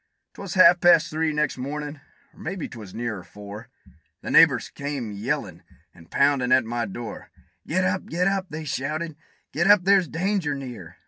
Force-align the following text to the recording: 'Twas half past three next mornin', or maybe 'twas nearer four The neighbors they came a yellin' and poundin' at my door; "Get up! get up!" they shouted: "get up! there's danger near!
'Twas 0.33 0.55
half 0.55 0.79
past 0.79 1.11
three 1.11 1.31
next 1.31 1.59
mornin', 1.59 2.01
or 2.33 2.39
maybe 2.39 2.67
'twas 2.67 2.91
nearer 2.91 3.21
four 3.21 3.69
The 4.21 4.31
neighbors 4.31 4.71
they 4.75 4.83
came 4.83 5.11
a 5.11 5.13
yellin' 5.13 5.61
and 5.93 6.09
poundin' 6.09 6.51
at 6.51 6.65
my 6.65 6.87
door; 6.87 7.29
"Get 7.67 7.83
up! 7.83 8.07
get 8.07 8.27
up!" 8.27 8.47
they 8.49 8.63
shouted: 8.63 9.15
"get 9.53 9.69
up! 9.69 9.83
there's 9.83 10.07
danger 10.07 10.55
near! 10.55 10.97